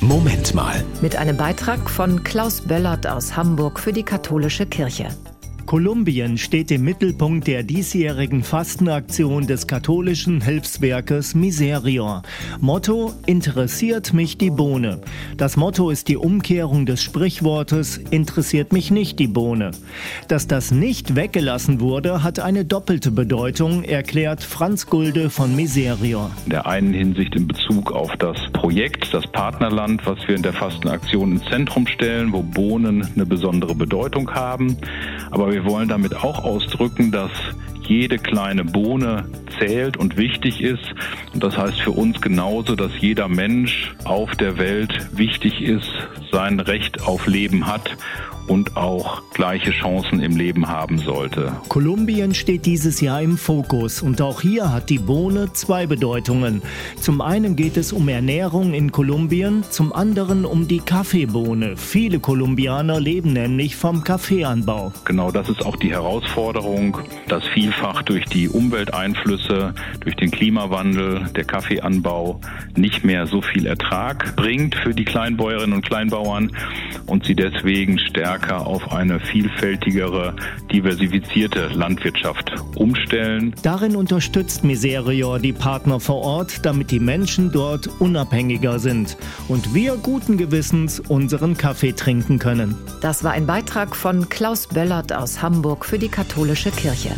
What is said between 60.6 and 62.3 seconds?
die Kaffeebohne. Viele